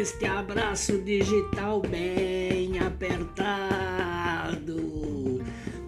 [0.00, 4.30] este abraço digital bem apertado.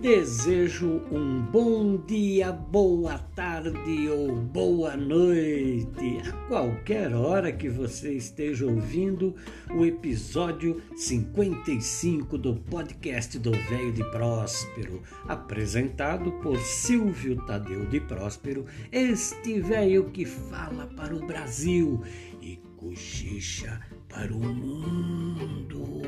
[0.03, 8.67] Desejo um bom dia, boa tarde ou boa noite, a qualquer hora que você esteja
[8.67, 9.35] ouvindo
[9.75, 18.67] o episódio 55 do podcast do Velho de Próspero, apresentado por Silvio Tadeu de Próspero,
[18.91, 22.03] este velho que fala para o Brasil
[22.43, 23.81] e cochicha
[24.13, 26.03] para o mundo.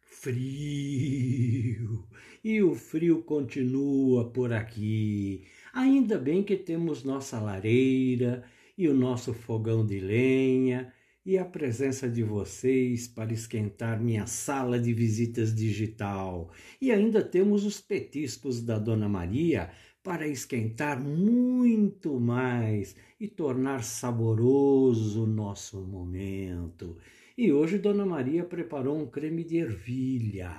[0.00, 2.04] Frio.
[2.42, 5.44] E o frio continua por aqui.
[5.72, 8.42] Ainda bem que temos nossa lareira
[8.76, 10.92] e o nosso fogão de lenha
[11.26, 16.52] e a presença de vocês para esquentar minha sala de visitas digital.
[16.80, 19.72] E ainda temos os petiscos da Dona Maria
[20.04, 26.96] para esquentar muito mais e tornar saboroso o nosso momento.
[27.36, 30.54] E hoje Dona Maria preparou um creme de ervilha,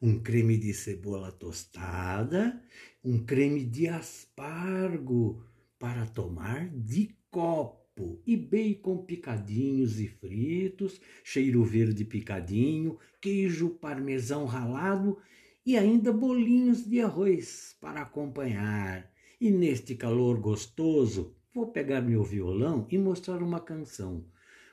[0.00, 2.62] um creme de cebola tostada,
[3.02, 5.42] um creme de aspargo
[5.80, 7.85] para tomar de copo
[8.26, 15.18] e bacon picadinhos e fritos, cheiro verde picadinho, queijo parmesão ralado
[15.64, 19.10] e ainda bolinhos de arroz para acompanhar.
[19.40, 24.24] E neste calor gostoso, vou pegar meu violão e mostrar uma canção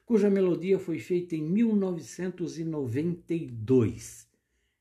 [0.05, 4.27] cuja melodia foi feita em 1992.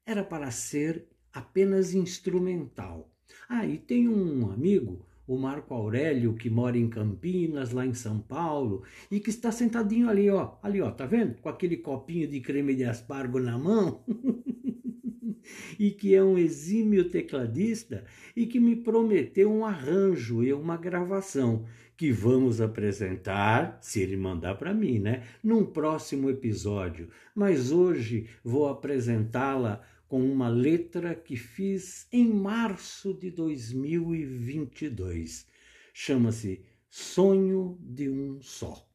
[0.04, 3.08] Era para ser apenas instrumental.
[3.48, 8.18] Ah, e tem um amigo, o Marco Aurélio, que mora em Campinas, lá em São
[8.18, 11.40] Paulo, e que está sentadinho ali, ó, ali, ó, tá vendo?
[11.40, 14.04] Com aquele copinho de creme de aspargo na mão.
[15.78, 18.04] e que é um exímio tecladista
[18.36, 21.64] e que me prometeu um arranjo e uma gravação
[21.96, 27.08] que vamos apresentar, se ele mandar para mim, né, num próximo episódio.
[27.34, 35.46] Mas hoje vou apresentá-la com uma letra que fiz em março de 2022.
[35.94, 38.91] Chama-se Sonho de um Só.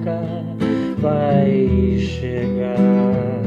[0.00, 0.20] Nunca
[0.98, 3.42] vai chegar.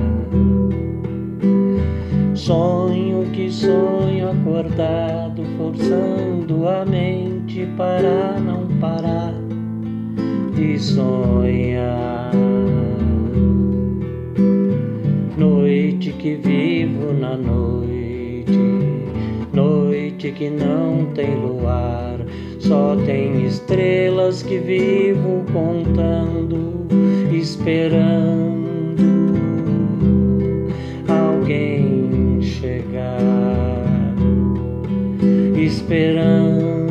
[2.36, 9.34] Sonho que sonho acordado, forçando a mente para não parar
[10.56, 12.32] de sonhar.
[15.38, 17.73] Noite que vivo na noite,
[20.24, 22.20] noite que não tem luar
[22.60, 26.88] só tem estrelas que vivo contando,
[27.34, 29.04] esperando
[31.10, 34.16] alguém chegar,
[35.58, 36.88] esperando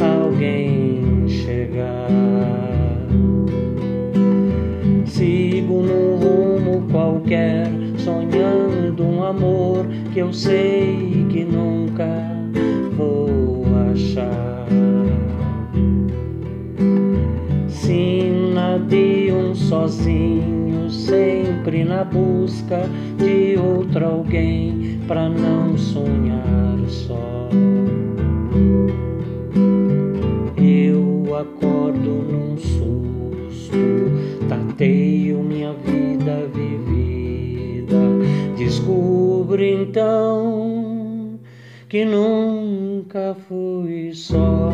[0.00, 2.08] alguém chegar.
[5.06, 7.79] Sigo num rumo qualquer,
[10.12, 12.06] que eu sei que nunca
[12.96, 14.66] vou achar.
[17.68, 18.40] Sim,
[18.88, 27.48] de um sozinho, sempre na busca de outro alguém para não sonhar só.
[30.56, 33.76] Eu acordo num susto,
[34.48, 35.99] tateio minha vida
[39.50, 41.40] descubro então
[41.88, 44.70] que nunca fui só,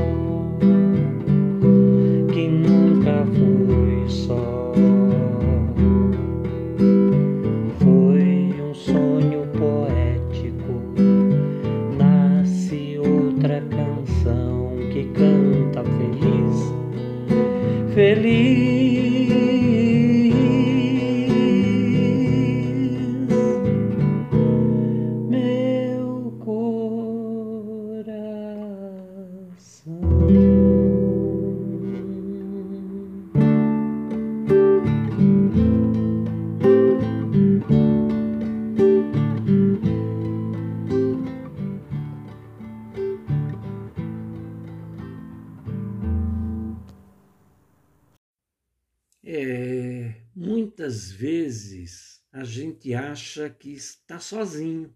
[52.87, 54.95] gente acha que está sozinho,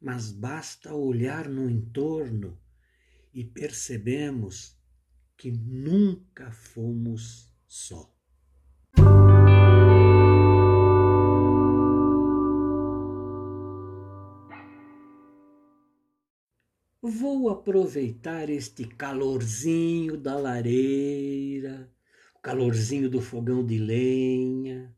[0.00, 2.58] mas basta olhar no entorno
[3.32, 4.76] e percebemos
[5.36, 8.12] que nunca fomos só.
[17.00, 21.88] Vou aproveitar este calorzinho da lareira
[22.38, 24.94] o calorzinho do fogão de lenha,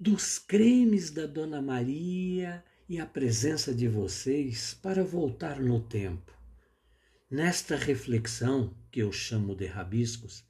[0.00, 6.32] dos cremes da Dona Maria e a presença de vocês para voltar no tempo.
[7.30, 10.42] Nesta reflexão, que eu chamo de rabiscos,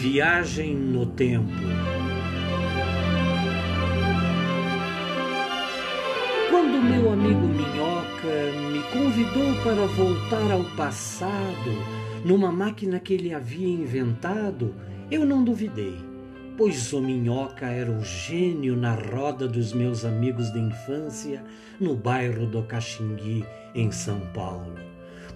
[0.00, 1.46] Viagem no Tempo.
[6.50, 7.91] Quando meu amigo Minhoca
[8.26, 14.74] me convidou para voltar ao passado numa máquina que ele havia inventado,
[15.10, 15.98] eu não duvidei,
[16.56, 21.42] pois o Minhoca era o gênio na roda dos meus amigos de infância
[21.80, 24.76] no bairro do Caxingui, em São Paulo.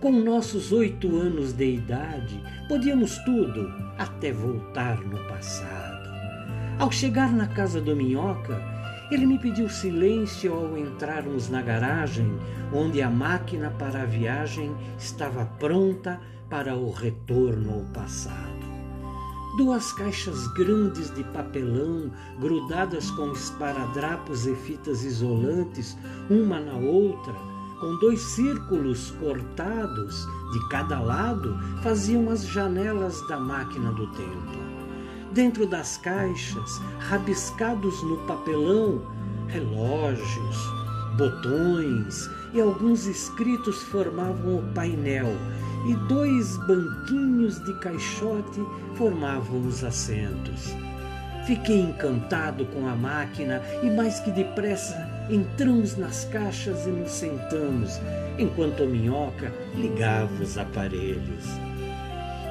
[0.00, 6.08] Com nossos oito anos de idade, podíamos tudo até voltar no passado.
[6.78, 8.75] Ao chegar na casa do Minhoca,
[9.10, 12.38] ele me pediu silêncio ao entrarmos na garagem,
[12.72, 16.20] onde a máquina para a viagem estava pronta
[16.50, 18.66] para o retorno ao passado.
[19.56, 25.96] Duas caixas grandes de papelão, grudadas com esparadrapos e fitas isolantes,
[26.28, 27.32] uma na outra,
[27.80, 34.65] com dois círculos cortados de cada lado, faziam as janelas da máquina do tempo.
[35.36, 39.02] Dentro das caixas, rabiscados no papelão,
[39.48, 40.56] relógios,
[41.18, 45.36] botões e alguns escritos formavam o painel,
[45.86, 50.74] e dois banquinhos de caixote formavam os assentos.
[51.46, 54.96] Fiquei encantado com a máquina e, mais que depressa,
[55.28, 58.00] entramos nas caixas e nos sentamos,
[58.38, 61.44] enquanto a minhoca ligava os aparelhos.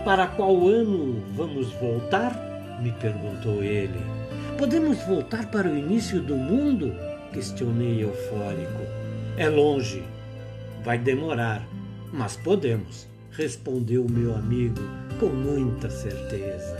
[0.06, 2.55] Para qual ano vamos voltar?
[2.82, 4.00] Me perguntou ele.
[4.58, 6.94] Podemos voltar para o início do mundo?
[7.36, 8.82] questionei eufórico.
[9.38, 10.02] É longe.
[10.86, 11.68] Vai demorar,
[12.14, 14.80] mas podemos, respondeu meu amigo
[15.20, 16.78] com muita certeza.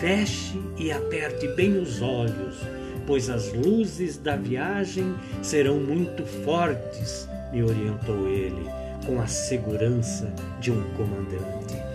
[0.00, 2.58] Feche e aperte bem os olhos,
[3.06, 8.68] pois as luzes da viagem serão muito fortes, me orientou ele,
[9.06, 10.30] com a segurança
[10.60, 11.87] de um comandante.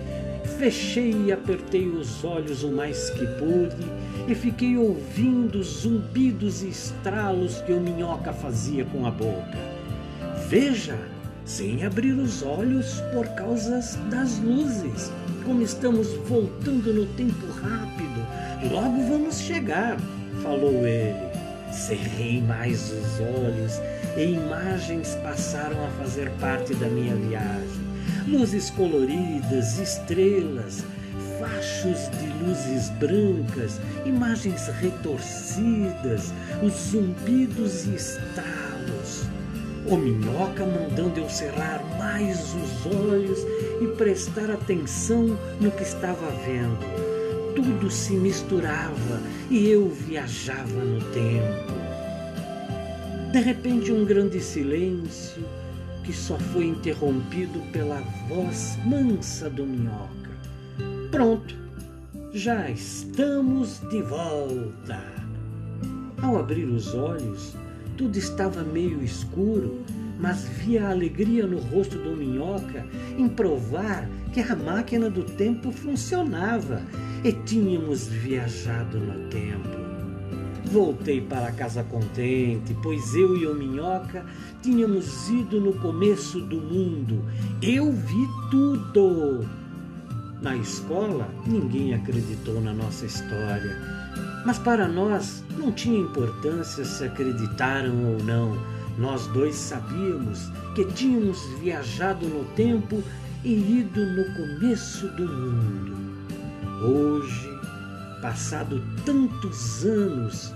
[0.64, 3.86] Fechei e apertei os olhos o mais que pude
[4.30, 9.58] e fiquei ouvindo os zumbidos e estralos que o minhoca fazia com a boca.
[10.48, 10.98] Veja,
[11.44, 15.12] sem abrir os olhos por causa das luzes,
[15.44, 18.26] como estamos voltando no tempo rápido.
[18.72, 19.98] Logo vamos chegar,
[20.42, 21.30] falou ele.
[21.74, 23.82] Cerrei mais os olhos
[24.16, 27.83] e imagens passaram a fazer parte da minha viagem
[28.28, 30.84] luzes coloridas, estrelas,
[31.40, 39.26] fachos de luzes brancas, imagens retorcidas, os zumbidos e estalos.
[39.86, 43.40] O minhoca mandando eu cerrar mais os olhos
[43.82, 47.54] e prestar atenção no que estava vendo.
[47.56, 51.74] Tudo se misturava e eu viajava no tempo.
[53.32, 55.44] De repente, um grande silêncio
[56.04, 60.32] que só foi interrompido pela voz mansa do minhoca.
[61.12, 61.56] Pronto,
[62.34, 65.04] já estamos de volta.
[66.22, 67.56] Ao abrir os olhos,
[67.98, 69.84] tudo estava meio escuro,
[70.20, 72.86] mas via a alegria no rosto do Minhoca
[73.18, 76.82] em provar que a máquina do tempo funcionava
[77.24, 79.83] e tínhamos viajado no tempo.
[80.74, 84.26] Voltei para casa contente, pois eu e o Minhoca
[84.60, 87.24] tínhamos ido no começo do mundo.
[87.62, 89.48] Eu vi tudo.
[90.42, 93.78] Na escola, ninguém acreditou na nossa história.
[94.48, 98.58] Mas para nós não tinha importância se acreditaram ou não.
[98.98, 103.04] Nós dois sabíamos que tínhamos viajado no tempo
[103.44, 105.96] e ido no começo do mundo.
[106.84, 107.48] Hoje,
[108.24, 110.52] passado tantos anos,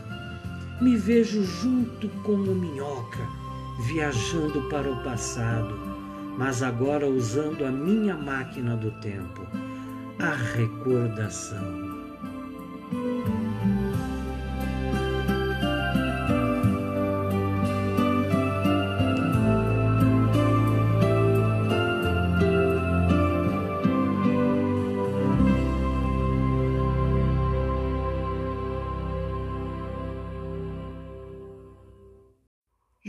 [0.79, 3.27] me vejo junto com o minhoca,
[3.87, 5.75] viajando para o passado,
[6.37, 9.41] mas agora usando a minha máquina do tempo,
[10.19, 11.86] a recordação.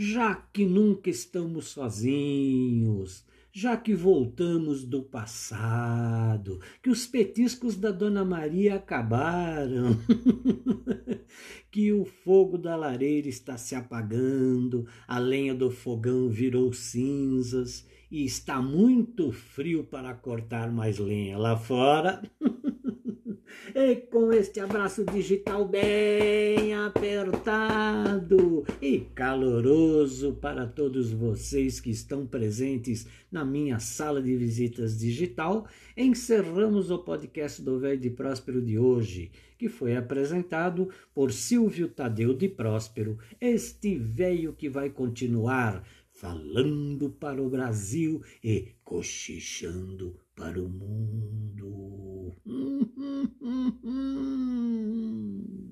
[0.09, 8.25] Já que nunca estamos sozinhos, já que voltamos do passado, que os petiscos da Dona
[8.25, 9.95] Maria acabaram,
[11.69, 18.25] que o fogo da lareira está se apagando, a lenha do fogão virou cinzas e
[18.25, 22.23] está muito frio para cortar mais lenha lá fora.
[23.75, 33.05] E com este abraço digital bem apertado e caloroso para todos vocês que estão presentes
[33.31, 39.31] na minha sala de visitas digital, encerramos o podcast do Velho de Próspero de hoje,
[39.57, 47.41] que foi apresentado por Silvio Tadeu de Próspero, este velho que vai continuar falando para
[47.41, 52.33] o Brasil e cochichando para o mundo.
[52.45, 55.68] Hum, hum, hum,